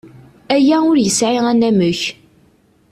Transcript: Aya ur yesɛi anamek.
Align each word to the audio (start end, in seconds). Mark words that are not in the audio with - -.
Aya 0.55 0.77
ur 0.89 0.97
yesɛi 0.99 1.39
anamek. 1.51 2.01